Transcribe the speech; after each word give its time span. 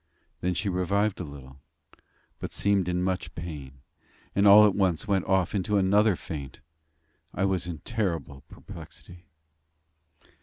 Then 0.39 0.55
she 0.55 0.67
revived 0.67 1.19
a 1.19 1.23
little; 1.23 1.59
but 2.39 2.51
seemed 2.51 2.89
in 2.89 3.03
much 3.03 3.35
pain, 3.35 3.81
and 4.33 4.47
all 4.47 4.65
at 4.65 4.73
once 4.73 5.07
went 5.07 5.25
off 5.25 5.53
into 5.53 5.77
another 5.77 6.15
faint. 6.15 6.59
I 7.35 7.45
was 7.45 7.67
in 7.67 7.81
terrible 7.85 8.41
perplexity. 8.49 9.25